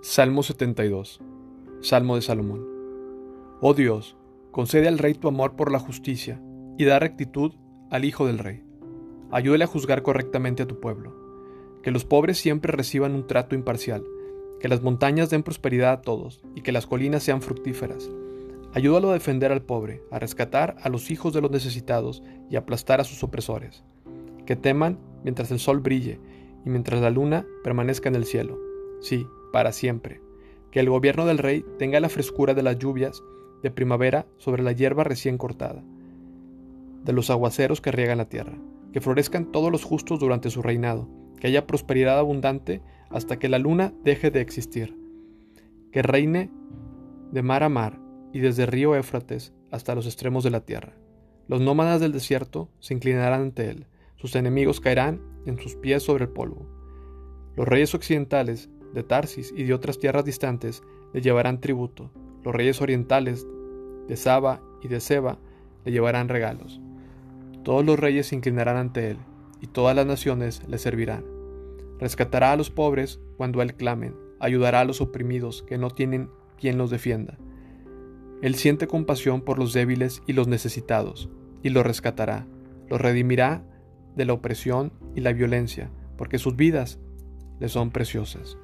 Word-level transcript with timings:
Salmo 0.00 0.44
72. 0.44 1.20
Salmo 1.80 2.14
de 2.14 2.22
Salomón. 2.22 2.64
Oh 3.60 3.74
Dios, 3.74 4.16
concede 4.52 4.86
al 4.86 4.96
rey 4.96 5.14
tu 5.14 5.26
amor 5.26 5.56
por 5.56 5.72
la 5.72 5.80
justicia 5.80 6.40
y 6.78 6.84
da 6.84 7.00
rectitud 7.00 7.54
al 7.90 8.04
hijo 8.04 8.24
del 8.24 8.38
rey. 8.38 8.62
Ayúdale 9.32 9.64
a 9.64 9.66
juzgar 9.66 10.02
correctamente 10.02 10.62
a 10.62 10.68
tu 10.68 10.78
pueblo. 10.78 11.16
Que 11.82 11.90
los 11.90 12.04
pobres 12.04 12.38
siempre 12.38 12.70
reciban 12.70 13.16
un 13.16 13.26
trato 13.26 13.56
imparcial. 13.56 14.04
Que 14.60 14.68
las 14.68 14.82
montañas 14.82 15.30
den 15.30 15.42
prosperidad 15.42 15.92
a 15.92 16.00
todos 16.00 16.44
y 16.54 16.60
que 16.60 16.70
las 16.70 16.86
colinas 16.86 17.24
sean 17.24 17.42
fructíferas. 17.42 18.08
Ayúdalo 18.74 19.10
a 19.10 19.14
defender 19.14 19.50
al 19.50 19.62
pobre, 19.62 20.04
a 20.12 20.20
rescatar 20.20 20.76
a 20.80 20.90
los 20.90 21.10
hijos 21.10 21.32
de 21.32 21.40
los 21.40 21.50
necesitados 21.50 22.22
y 22.48 22.54
aplastar 22.54 23.00
a 23.00 23.04
sus 23.04 23.24
opresores. 23.24 23.82
Que 24.46 24.54
teman 24.54 25.00
mientras 25.24 25.50
el 25.50 25.58
sol 25.58 25.80
brille 25.80 26.20
y 26.64 26.70
mientras 26.70 27.00
la 27.00 27.10
luna 27.10 27.44
permanezca 27.64 28.08
en 28.08 28.14
el 28.14 28.26
cielo. 28.26 28.60
Sí, 29.00 29.26
para 29.52 29.72
siempre. 29.72 30.20
Que 30.70 30.80
el 30.80 30.90
gobierno 30.90 31.26
del 31.26 31.38
rey 31.38 31.64
tenga 31.78 32.00
la 32.00 32.08
frescura 32.08 32.54
de 32.54 32.62
las 32.62 32.78
lluvias 32.78 33.22
de 33.62 33.70
primavera 33.70 34.26
sobre 34.36 34.62
la 34.62 34.72
hierba 34.72 35.04
recién 35.04 35.38
cortada, 35.38 35.82
de 37.04 37.12
los 37.12 37.30
aguaceros 37.30 37.80
que 37.80 37.92
riegan 37.92 38.18
la 38.18 38.28
tierra, 38.28 38.58
que 38.92 39.00
florezcan 39.00 39.50
todos 39.50 39.72
los 39.72 39.84
justos 39.84 40.20
durante 40.20 40.50
su 40.50 40.62
reinado, 40.62 41.08
que 41.40 41.46
haya 41.46 41.66
prosperidad 41.66 42.18
abundante 42.18 42.82
hasta 43.10 43.38
que 43.38 43.48
la 43.48 43.58
luna 43.58 43.92
deje 44.04 44.30
de 44.30 44.40
existir, 44.40 44.96
que 45.92 46.02
reine 46.02 46.50
de 47.32 47.42
mar 47.42 47.62
a 47.62 47.68
mar 47.68 47.98
y 48.32 48.40
desde 48.40 48.64
el 48.64 48.68
río 48.68 48.94
Éfrates 48.94 49.52
hasta 49.70 49.94
los 49.94 50.06
extremos 50.06 50.44
de 50.44 50.50
la 50.50 50.60
tierra. 50.60 50.94
Los 51.46 51.60
nómadas 51.60 52.00
del 52.00 52.12
desierto 52.12 52.70
se 52.78 52.94
inclinarán 52.94 53.40
ante 53.40 53.70
él, 53.70 53.86
sus 54.16 54.34
enemigos 54.36 54.80
caerán 54.80 55.22
en 55.46 55.58
sus 55.58 55.76
pies 55.76 56.02
sobre 56.02 56.24
el 56.24 56.30
polvo. 56.30 56.66
Los 57.56 57.66
reyes 57.66 57.94
occidentales 57.94 58.68
de 58.92 59.02
Tarsis 59.02 59.52
y 59.56 59.64
de 59.64 59.74
otras 59.74 59.98
tierras 59.98 60.24
distantes 60.24 60.82
le 61.12 61.20
llevarán 61.20 61.60
tributo. 61.60 62.10
Los 62.44 62.54
reyes 62.54 62.80
orientales 62.80 63.46
de 64.06 64.16
Saba 64.16 64.62
y 64.82 64.88
de 64.88 65.00
Seba 65.00 65.38
le 65.84 65.92
llevarán 65.92 66.28
regalos. 66.28 66.80
Todos 67.64 67.84
los 67.84 67.98
reyes 67.98 68.28
se 68.28 68.36
inclinarán 68.36 68.76
ante 68.76 69.10
él, 69.10 69.18
y 69.60 69.66
todas 69.66 69.94
las 69.94 70.06
naciones 70.06 70.62
le 70.68 70.78
servirán. 70.78 71.24
Rescatará 71.98 72.52
a 72.52 72.56
los 72.56 72.70
pobres 72.70 73.20
cuando 73.36 73.60
él 73.60 73.74
clamen, 73.74 74.14
ayudará 74.40 74.80
a 74.80 74.84
los 74.84 75.00
oprimidos 75.00 75.62
que 75.64 75.78
no 75.78 75.90
tienen 75.90 76.30
quien 76.58 76.78
los 76.78 76.90
defienda. 76.90 77.38
Él 78.40 78.54
siente 78.54 78.86
compasión 78.86 79.42
por 79.42 79.58
los 79.58 79.72
débiles 79.72 80.22
y 80.26 80.32
los 80.32 80.46
necesitados, 80.46 81.28
y 81.62 81.70
los 81.70 81.84
rescatará, 81.84 82.46
los 82.88 83.00
redimirá 83.00 83.64
de 84.14 84.24
la 84.24 84.32
opresión 84.32 84.92
y 85.14 85.20
la 85.20 85.32
violencia, 85.32 85.90
porque 86.16 86.38
sus 86.38 86.56
vidas 86.56 87.00
le 87.58 87.68
son 87.68 87.90
preciosas. 87.90 88.56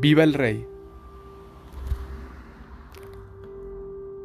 Viva 0.00 0.24
el 0.24 0.32
rey. 0.32 0.66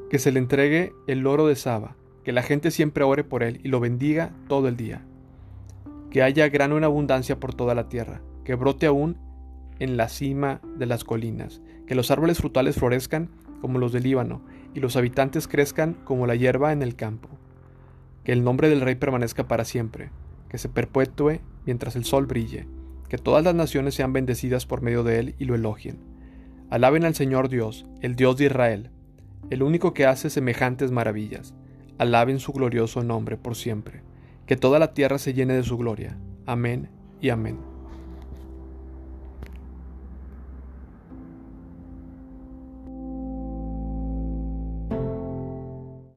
Que 0.09 0.19
se 0.19 0.31
le 0.31 0.39
entregue 0.39 0.93
el 1.05 1.27
oro 1.27 1.47
de 1.47 1.57
Saba, 1.57 1.97
que 2.23 2.31
la 2.31 2.43
gente 2.43 2.71
siempre 2.71 3.03
ore 3.03 3.25
por 3.25 3.43
él 3.43 3.59
y 3.61 3.67
lo 3.67 3.81
bendiga 3.81 4.31
todo 4.47 4.69
el 4.69 4.77
día. 4.77 5.03
Que 6.11 6.23
haya 6.23 6.47
grano 6.47 6.77
en 6.77 6.85
abundancia 6.85 7.41
por 7.41 7.53
toda 7.53 7.75
la 7.75 7.89
tierra, 7.89 8.21
que 8.45 8.55
brote 8.55 8.85
aún 8.85 9.17
en 9.79 9.97
la 9.97 10.07
cima 10.07 10.61
de 10.77 10.85
las 10.85 11.03
colinas, 11.03 11.61
que 11.87 11.95
los 11.95 12.09
árboles 12.09 12.37
frutales 12.37 12.77
florezcan 12.77 13.29
como 13.59 13.77
los 13.77 13.91
del 13.91 14.03
Líbano, 14.03 14.43
y 14.73 14.79
los 14.79 14.95
habitantes 14.95 15.45
crezcan 15.45 15.97
como 16.05 16.25
la 16.25 16.35
hierba 16.35 16.71
en 16.71 16.83
el 16.83 16.95
campo. 16.95 17.27
Que 18.23 18.31
el 18.31 18.45
nombre 18.45 18.69
del 18.69 18.79
rey 18.79 18.95
permanezca 18.95 19.45
para 19.45 19.65
siempre, 19.65 20.09
que 20.47 20.57
se 20.57 20.69
perpetúe 20.69 21.41
mientras 21.65 21.97
el 21.97 22.05
sol 22.05 22.27
brille 22.27 22.65
que 23.08 23.17
todas 23.17 23.44
las 23.44 23.56
naciones 23.56 23.95
sean 23.95 24.14
bendecidas 24.14 24.66
por 24.66 24.81
medio 24.81 25.03
de 25.03 25.20
él 25.20 25.36
y 25.39 25.45
lo 25.45 25.56
elogien. 25.56 25.98
Alaben 26.70 27.06
al 27.06 27.16
Señor 27.16 27.50
Dios, 27.50 27.86
el 28.02 28.16
Dios 28.16 28.38
de 28.38 28.45
Israel, 28.45 28.89
el 29.49 29.64
único 29.64 29.93
que 29.93 30.05
hace 30.05 30.30
semejantes 30.30 30.92
maravillas. 30.92 31.54
Alaben 31.98 32.39
su 32.39 32.52
glorioso 32.52 33.04
nombre 33.04 33.38
por 33.38 33.55
siempre. 33.55 34.02
Que 34.45 34.58
toda 34.58 34.80
la 34.80 34.94
tierra 34.94 35.17
se 35.17 35.33
llene 35.33 35.54
de 35.54 35.64
su 35.64 35.77
gloria. 35.77 36.17
Amén 36.45 36.89
y 37.21 37.30
amén. 37.30 37.74